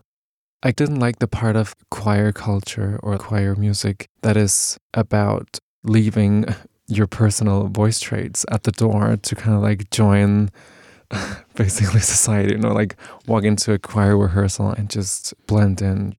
I 0.67 0.71
didn't 0.71 0.99
like 0.99 1.19
the 1.19 1.29
part 1.29 1.57
of 1.57 1.77
choir 1.91 2.33
culture 2.33 2.99
or 3.03 3.19
choir 3.19 3.55
music 3.55 4.09
that 4.23 4.35
is 4.35 4.79
about 4.95 5.59
leaving 5.83 6.47
your 6.87 7.07
personal 7.07 7.69
voice 7.69 8.01
traits 8.01 8.47
at 8.51 8.63
the 8.63 8.73
door 8.73 9.19
to 9.19 9.35
kind 9.37 9.55
of 9.55 9.63
like 9.63 9.91
join 9.91 10.49
basically 11.55 12.01
society, 12.01 12.53
you 12.53 12.59
know, 12.59 12.73
like 12.73 12.97
walk 13.27 13.45
into 13.45 13.75
a 13.75 13.79
choir 13.79 14.17
rehearsal 14.17 14.71
and 14.71 14.89
just 14.89 15.35
blend 15.47 15.83
in. 15.83 16.17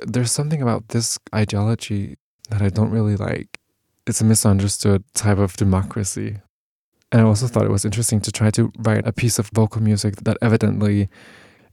There's 0.00 0.32
something 0.32 0.60
about 0.60 0.88
this 0.88 1.16
ideology 1.32 2.16
that 2.50 2.62
I 2.62 2.70
don't 2.70 2.90
really 2.90 3.14
like. 3.14 3.60
It's 4.08 4.20
a 4.20 4.24
misunderstood 4.24 5.04
type 5.14 5.38
of 5.38 5.56
democracy. 5.56 6.38
And 7.12 7.20
I 7.22 7.24
also 7.24 7.46
thought 7.46 7.64
it 7.64 7.70
was 7.70 7.84
interesting 7.84 8.20
to 8.22 8.32
try 8.32 8.50
to 8.50 8.72
write 8.78 9.06
a 9.06 9.12
piece 9.12 9.38
of 9.38 9.50
vocal 9.54 9.80
music 9.80 10.16
that 10.24 10.36
evidently 10.42 11.08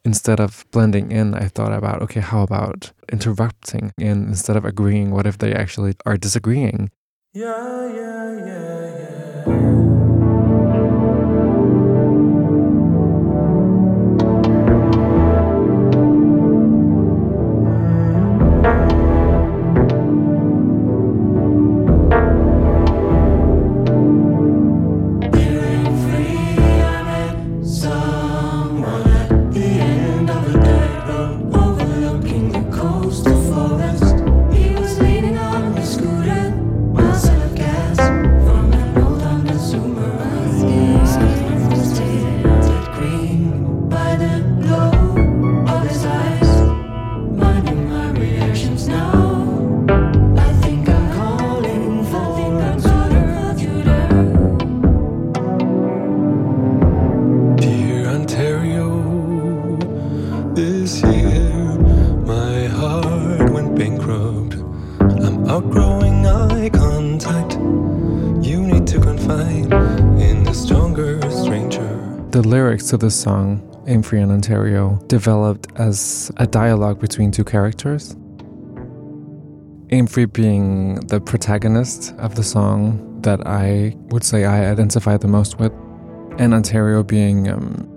instead 0.04 0.40
of 0.40 0.66
blending 0.72 1.12
in, 1.12 1.34
I 1.34 1.48
thought 1.48 1.74
about, 1.74 2.02
okay, 2.04 2.20
how 2.20 2.42
about 2.44 2.92
interrupting 3.12 3.92
And 3.98 4.28
instead 4.28 4.56
of 4.56 4.66
agreeing? 4.66 5.12
What 5.12 5.28
if 5.28 5.38
they 5.38 5.54
actually 5.54 5.94
are 6.06 6.18
disagreeing? 6.18 6.90
Yeah, 7.34 7.88
yeah, 7.88 8.46
yeah, 8.46 9.46
yeah. 9.48 10.11
The 72.42 72.48
lyrics 72.48 72.90
to 72.90 72.98
this 72.98 73.14
song, 73.14 73.62
in 73.86 74.04
Ontario, 74.32 75.00
developed 75.06 75.68
as 75.76 76.32
a 76.38 76.48
dialogue 76.48 77.00
between 77.00 77.30
two 77.30 77.44
characters. 77.44 78.16
Amephrey 79.92 80.26
being 80.26 80.96
the 81.02 81.22
protagonist 81.22 82.16
of 82.18 82.34
the 82.34 82.42
song 82.42 83.22
that 83.22 83.46
I 83.46 83.96
would 84.10 84.24
say 84.24 84.46
I 84.46 84.72
identify 84.72 85.18
the 85.18 85.28
most 85.28 85.60
with, 85.60 85.72
and 86.40 86.56
Ontario 86.56 87.04
being 87.04 87.48
um, 87.48 87.88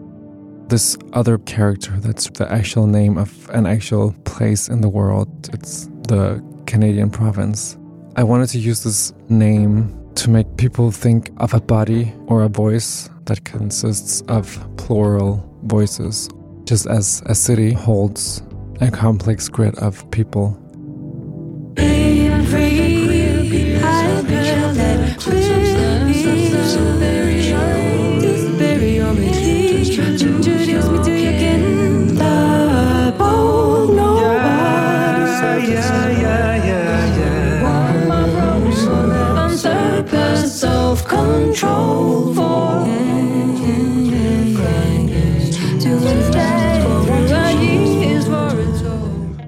this 0.69 0.99
other 1.15 1.39
character 1.39 1.93
that's 2.01 2.29
the 2.29 2.47
actual 2.53 2.87
name 2.87 3.17
of 3.17 3.49
an 3.49 3.65
actual 3.65 4.15
place 4.27 4.69
in 4.69 4.83
the 4.83 4.91
world. 4.91 5.49
It's 5.55 5.87
the 6.07 6.45
Canadian 6.67 7.09
province. 7.09 7.79
I 8.17 8.25
wanted 8.25 8.51
to 8.51 8.59
use 8.59 8.85
this 8.85 9.15
name 9.31 10.04
to 10.17 10.31
make 10.31 10.57
people 10.57 10.91
think 10.91 11.31
of 11.39 11.55
a 11.55 11.61
body 11.61 12.13
or 12.27 12.43
a 12.43 12.49
voice 12.49 13.09
that 13.25 13.45
consists 13.45 14.23
of 14.23 14.59
plural 14.77 15.49
voices, 15.65 16.29
just 16.65 16.87
as 16.87 17.23
a 17.27 17.35
city 17.35 17.73
holds 17.73 18.43
a 18.81 18.91
complex 18.91 19.49
grid 19.49 19.77
of 19.79 20.09
people. 20.11 20.59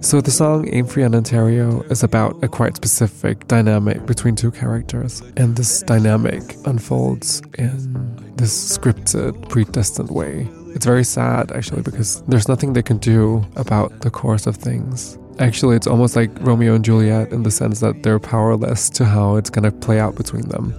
So 0.06 0.20
the 0.20 0.30
song 0.30 0.66
Amephrey 0.68 1.04
in 1.04 1.16
Ontario 1.16 1.82
is 1.90 2.04
about 2.04 2.40
a 2.40 2.46
quite 2.46 2.76
specific 2.76 3.48
dynamic 3.48 4.06
between 4.06 4.36
two 4.36 4.52
characters. 4.52 5.20
And 5.36 5.56
this 5.56 5.82
dynamic 5.82 6.42
unfolds 6.64 7.42
in 7.58 8.36
this 8.36 8.78
scripted, 8.78 9.48
predestined 9.48 10.12
way. 10.12 10.48
It's 10.76 10.86
very 10.86 11.02
sad 11.02 11.50
actually 11.50 11.82
because 11.82 12.22
there's 12.28 12.46
nothing 12.46 12.72
they 12.72 12.84
can 12.84 12.98
do 12.98 13.44
about 13.56 13.98
the 14.02 14.08
course 14.08 14.46
of 14.46 14.54
things. 14.54 15.18
Actually, 15.40 15.74
it's 15.74 15.88
almost 15.88 16.14
like 16.14 16.30
Romeo 16.38 16.76
and 16.76 16.84
Juliet 16.84 17.32
in 17.32 17.42
the 17.42 17.50
sense 17.50 17.80
that 17.80 18.04
they're 18.04 18.20
powerless 18.20 18.88
to 18.90 19.04
how 19.04 19.34
it's 19.34 19.50
gonna 19.50 19.72
play 19.72 19.98
out 19.98 20.14
between 20.14 20.48
them. 20.50 20.72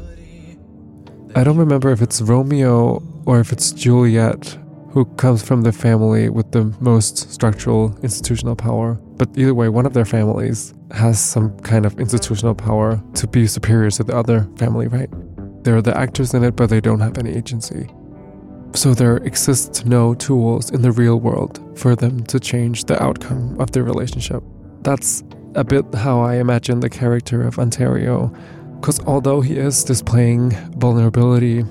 I 1.36 1.44
don't 1.44 1.58
remember 1.58 1.92
if 1.92 2.02
it's 2.02 2.22
Romeo 2.22 3.04
or 3.26 3.42
if 3.42 3.52
it's 3.52 3.74
Juliet 3.74 4.58
who 4.92 5.04
comes 5.18 5.44
from 5.44 5.64
the 5.64 5.74
family 5.74 6.30
with 6.30 6.54
the 6.54 6.74
most 6.80 7.30
structural 7.30 7.94
institutional 8.02 8.56
power. 8.56 8.98
But 9.18 9.30
either 9.36 9.54
way, 9.54 9.68
one 9.68 9.86
of 9.86 9.94
their 9.94 10.06
families 10.06 10.74
has 10.92 11.20
some 11.20 11.58
kind 11.60 11.86
of 11.86 12.00
institutional 12.00 12.54
power 12.54 13.02
to 13.16 13.28
be 13.28 13.48
superior 13.48 13.90
to 13.92 14.04
the 14.04 14.16
other 14.16 14.48
family, 14.58 14.88
right? 14.88 15.10
They're 15.64 15.82
the 15.82 15.98
actors 15.98 16.34
in 16.34 16.44
it, 16.44 16.56
but 16.56 16.70
they 16.70 16.80
don't 16.80 17.00
have 17.00 17.18
any 17.18 17.32
agency. 17.36 17.90
So 18.74 18.94
there 18.94 19.18
exists 19.18 19.86
no 19.86 20.14
tools 20.14 20.70
in 20.70 20.82
the 20.82 20.92
real 20.92 21.20
world 21.20 21.60
for 21.78 21.96
them 21.96 22.24
to 22.26 22.40
change 22.40 22.86
the 22.86 23.02
outcome 23.02 23.60
of 23.60 23.72
their 23.72 23.84
relationship. 23.84 24.44
That's 24.82 25.24
a 25.56 25.64
bit 25.64 25.86
how 25.96 26.22
I 26.22 26.36
imagine 26.36 26.80
the 26.80 26.90
character 26.90 27.42
of 27.42 27.58
Ontario, 27.58 28.32
because 28.76 29.00
although 29.08 29.42
he 29.42 29.58
is 29.58 29.84
displaying 29.84 30.52
vulnerability, 30.78 31.64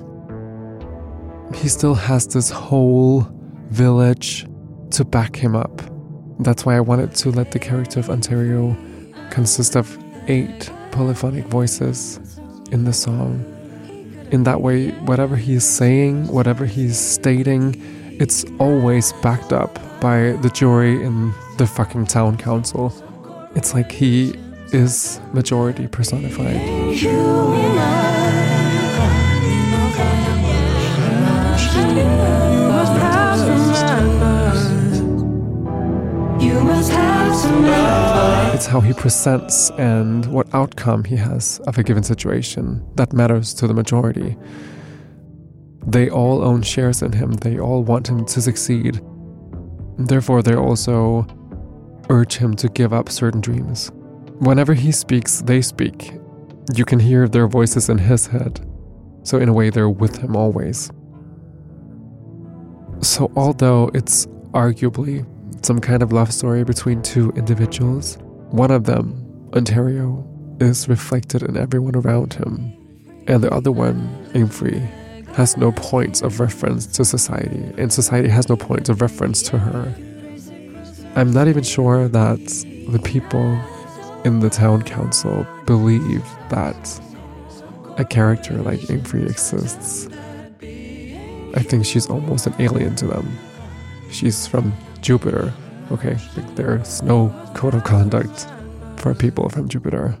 he 1.55 1.69
still 1.69 1.95
has 1.95 2.27
this 2.27 2.49
whole 2.49 3.25
village 3.69 4.45
to 4.91 5.05
back 5.05 5.35
him 5.35 5.55
up. 5.55 5.81
That's 6.39 6.65
why 6.65 6.77
I 6.77 6.79
wanted 6.79 7.15
to 7.15 7.31
let 7.31 7.51
the 7.51 7.59
character 7.59 7.99
of 7.99 8.09
Ontario 8.09 8.75
consist 9.31 9.75
of 9.75 9.97
eight 10.27 10.71
polyphonic 10.91 11.45
voices 11.45 12.19
in 12.71 12.83
the 12.85 12.93
song. 12.93 13.43
In 14.31 14.43
that 14.43 14.61
way, 14.61 14.91
whatever 15.05 15.35
he's 15.35 15.63
saying, 15.63 16.27
whatever 16.27 16.65
he's 16.65 16.99
stating, 16.99 17.75
it's 18.19 18.45
always 18.59 19.13
backed 19.13 19.53
up 19.53 19.79
by 20.01 20.33
the 20.41 20.49
jury 20.49 21.03
in 21.03 21.33
the 21.57 21.65
fucking 21.65 22.05
town 22.05 22.37
council. 22.37 22.93
It's 23.55 23.73
like 23.73 23.91
he 23.91 24.35
is 24.73 25.19
majority 25.33 25.87
personified. 25.87 26.61
It's 38.53 38.65
how 38.65 38.79
he 38.79 38.93
presents 38.93 39.69
and 39.71 40.25
what 40.27 40.53
outcome 40.53 41.03
he 41.03 41.15
has 41.15 41.59
of 41.67 41.77
a 41.77 41.83
given 41.83 42.03
situation 42.03 42.83
that 42.95 43.13
matters 43.13 43.53
to 43.55 43.67
the 43.67 43.73
majority. 43.73 44.35
They 45.85 46.09
all 46.09 46.43
own 46.43 46.63
shares 46.63 47.01
in 47.01 47.13
him, 47.13 47.33
they 47.33 47.59
all 47.59 47.83
want 47.83 48.09
him 48.09 48.25
to 48.25 48.41
succeed. 48.41 48.99
Therefore, 49.97 50.41
they 50.41 50.55
also 50.55 51.25
urge 52.09 52.37
him 52.37 52.55
to 52.55 52.69
give 52.69 52.93
up 52.93 53.09
certain 53.09 53.41
dreams. 53.41 53.91
Whenever 54.39 54.73
he 54.73 54.91
speaks, 54.91 55.41
they 55.41 55.61
speak. 55.61 56.13
You 56.75 56.85
can 56.85 56.99
hear 56.99 57.27
their 57.27 57.47
voices 57.47 57.89
in 57.89 57.97
his 57.97 58.27
head. 58.27 58.59
So, 59.23 59.39
in 59.39 59.49
a 59.49 59.53
way, 59.53 59.69
they're 59.69 59.89
with 59.89 60.17
him 60.17 60.35
always. 60.35 60.91
So, 63.01 63.31
although 63.35 63.89
it's 63.93 64.25
arguably 64.51 65.25
some 65.65 65.79
kind 65.79 66.03
of 66.03 66.11
love 66.11 66.33
story 66.33 66.63
between 66.63 67.01
two 67.01 67.31
individuals, 67.31 68.17
one 68.49 68.71
of 68.71 68.85
them, 68.85 69.49
Ontario, 69.55 70.25
is 70.59 70.87
reflected 70.87 71.43
in 71.43 71.57
everyone 71.57 71.95
around 71.95 72.33
him, 72.33 72.73
and 73.27 73.43
the 73.43 73.53
other 73.53 73.71
one, 73.71 74.07
Amephrey, 74.33 74.79
has 75.33 75.57
no 75.57 75.71
points 75.71 76.21
of 76.21 76.39
reference 76.39 76.87
to 76.87 77.05
society, 77.05 77.71
and 77.77 77.93
society 77.93 78.29
has 78.29 78.49
no 78.49 78.55
points 78.55 78.89
of 78.89 79.01
reference 79.01 79.41
to 79.43 79.57
her. 79.57 79.93
I'm 81.15 81.31
not 81.31 81.47
even 81.47 81.63
sure 81.63 82.07
that 82.07 82.39
the 82.89 82.99
people 83.03 83.59
in 84.23 84.39
the 84.39 84.49
town 84.49 84.81
council 84.81 85.45
believe 85.65 86.23
that 86.49 87.01
a 87.97 88.05
character 88.05 88.55
like 88.55 88.79
Amephrey 88.81 89.29
exists. 89.29 90.07
I 91.55 91.63
think 91.63 91.85
she's 91.85 92.07
almost 92.07 92.47
an 92.47 92.53
alien 92.59 92.95
to 92.97 93.07
them. 93.07 93.37
She's 94.11 94.47
from 94.47 94.73
Jupiter, 95.01 95.53
okay? 95.91 96.17
Like 96.35 96.55
there's 96.55 97.01
no 97.01 97.29
code 97.53 97.73
of 97.73 97.83
conduct 97.83 98.47
for 98.97 99.13
people 99.13 99.49
from 99.49 99.67
Jupiter. 99.69 100.17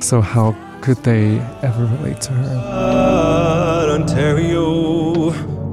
So 0.00 0.20
how 0.20 0.56
could 0.80 0.98
they 0.98 1.38
ever 1.62 1.84
relate 1.84 2.20
to 2.22 2.32
her? 2.32 2.54
God, 2.54 3.88
Ontario, 4.00 5.30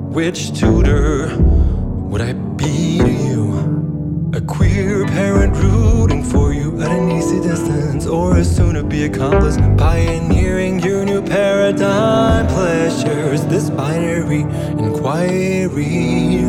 which 0.09 0.57
tutor 0.59 1.35
would 1.37 2.21
I 2.21 2.33
be 2.33 2.97
to 2.99 3.11
you? 3.11 4.31
A 4.33 4.41
queer 4.41 5.05
parent 5.05 5.55
rooting 5.55 6.23
for 6.23 6.53
you 6.53 6.81
at 6.81 6.91
an 6.91 7.11
easy 7.11 7.39
distance, 7.41 8.05
or 8.05 8.37
a 8.37 8.43
soon 8.43 8.75
to 8.75 8.83
be 8.83 9.05
accomplice 9.05 9.57
pioneering 9.77 10.79
your 10.79 11.05
new 11.05 11.21
paradigm 11.21 12.47
pleasures 12.47 13.45
this 13.45 13.69
binary 13.69 14.41
inquiry. 14.77 16.45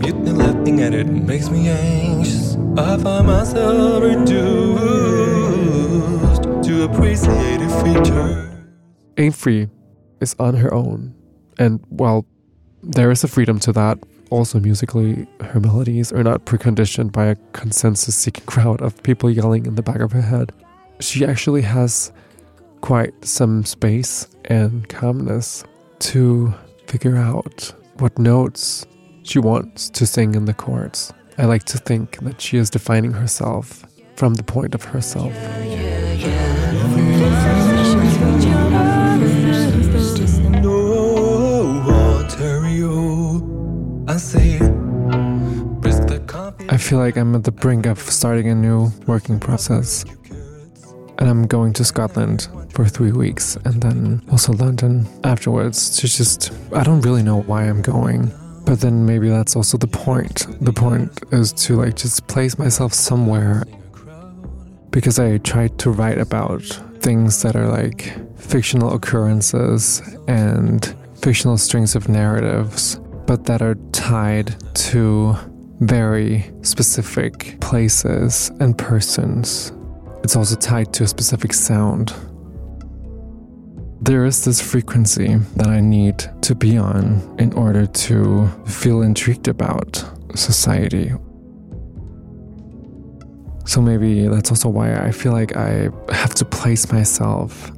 Mutiny 0.00 0.30
laughing 0.32 0.80
at 0.80 0.94
it 0.94 1.06
makes 1.06 1.50
me 1.50 1.68
anxious. 1.68 2.56
I 2.76 2.96
find 2.96 3.26
myself 3.26 4.02
reduced 4.02 4.32
to 6.66 6.84
appreciative 6.84 7.72
features. 7.82 8.48
Amephrey 9.16 9.68
is 10.20 10.34
on 10.38 10.54
her 10.54 10.72
own, 10.72 11.14
and 11.58 11.84
while 11.88 12.24
there 12.82 13.10
is 13.10 13.22
a 13.24 13.28
freedom 13.28 13.58
to 13.60 13.72
that, 13.72 13.98
also 14.30 14.58
musically, 14.60 15.26
her 15.40 15.60
melodies 15.60 16.12
are 16.12 16.22
not 16.22 16.46
preconditioned 16.46 17.12
by 17.12 17.26
a 17.26 17.36
consensus 17.52 18.14
seeking 18.14 18.46
crowd 18.46 18.80
of 18.80 19.02
people 19.02 19.28
yelling 19.30 19.66
in 19.66 19.74
the 19.74 19.82
back 19.82 20.00
of 20.00 20.12
her 20.12 20.22
head. 20.22 20.52
She 21.00 21.26
actually 21.26 21.62
has 21.62 22.12
quite 22.80 23.24
some 23.24 23.64
space 23.66 24.28
and 24.46 24.88
calmness 24.88 25.64
to 25.98 26.54
figure 26.86 27.16
out 27.16 27.74
what 27.98 28.18
notes 28.18 28.86
she 29.22 29.38
wants 29.38 29.90
to 29.90 30.06
sing 30.06 30.34
in 30.34 30.44
the 30.44 30.54
chords. 30.54 31.12
I 31.38 31.44
like 31.44 31.64
to 31.64 31.78
think 31.78 32.18
that 32.20 32.40
she 32.40 32.56
is 32.56 32.70
defining 32.70 33.12
herself 33.12 33.84
from 34.16 34.34
the 34.34 34.42
point 34.42 34.74
of 34.74 34.84
herself. 34.84 35.32
I 46.68 46.76
feel 46.76 46.98
like 46.98 47.16
I'm 47.16 47.34
at 47.34 47.44
the 47.44 47.52
brink 47.52 47.86
of 47.86 47.98
starting 47.98 48.48
a 48.48 48.54
new 48.54 48.90
working 49.06 49.40
process. 49.40 50.04
And 51.18 51.28
I'm 51.28 51.46
going 51.46 51.72
to 51.74 51.84
Scotland 51.84 52.48
for 52.72 52.86
three 52.86 53.12
weeks 53.12 53.56
and 53.64 53.82
then 53.82 54.22
also 54.30 54.52
London 54.52 55.06
afterwards 55.24 55.96
to 55.98 56.08
just. 56.08 56.52
I 56.72 56.82
don't 56.82 57.00
really 57.02 57.22
know 57.22 57.42
why 57.42 57.64
I'm 57.64 57.82
going. 57.82 58.32
But 58.64 58.80
then 58.80 59.06
maybe 59.06 59.28
that's 59.28 59.56
also 59.56 59.78
the 59.78 59.86
point. 59.86 60.46
The 60.60 60.72
point 60.72 61.10
is 61.32 61.52
to 61.64 61.76
like 61.76 61.96
just 61.96 62.26
place 62.28 62.58
myself 62.58 62.92
somewhere 62.92 63.64
because 64.90 65.18
I 65.18 65.38
tried 65.38 65.78
to 65.80 65.90
write 65.90 66.18
about 66.18 66.62
things 67.00 67.42
that 67.42 67.56
are 67.56 67.68
like 67.68 68.12
fictional 68.38 68.94
occurrences 68.94 70.02
and 70.28 70.94
fictional 71.16 71.58
strings 71.58 71.94
of 71.94 72.08
narratives, 72.08 73.00
but 73.26 73.44
that 73.44 73.62
are 73.62 73.76
tied 73.92 74.56
to 74.74 75.36
very 75.80 76.50
specific 76.62 77.58
places 77.60 78.50
and 78.60 78.76
persons. 78.76 79.72
It's 80.22 80.36
also 80.36 80.56
tied 80.56 80.92
to 80.94 81.04
a 81.04 81.06
specific 81.06 81.52
sound. 81.54 82.12
There 84.02 84.24
is 84.24 84.46
this 84.46 84.62
frequency 84.62 85.34
that 85.56 85.66
I 85.66 85.80
need 85.80 86.24
to 86.40 86.54
be 86.54 86.78
on 86.78 87.36
in 87.38 87.52
order 87.52 87.86
to 87.86 88.48
feel 88.64 89.02
intrigued 89.02 89.46
about 89.46 90.02
society. 90.34 91.12
So 93.66 93.82
maybe 93.82 94.26
that's 94.26 94.50
also 94.50 94.70
why 94.70 94.96
I 94.96 95.12
feel 95.12 95.32
like 95.32 95.54
I 95.54 95.90
have 96.08 96.34
to 96.36 96.46
place 96.46 96.90
myself 96.90 97.72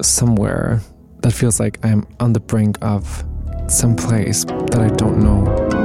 somewhere 0.00 0.80
that 1.22 1.32
feels 1.32 1.60
like 1.60 1.78
I'm 1.84 2.06
on 2.20 2.32
the 2.32 2.40
brink 2.40 2.78
of 2.80 3.22
some 3.68 3.96
place 3.96 4.44
that 4.46 4.78
I 4.78 4.88
don't 4.96 5.18
know. 5.22 5.79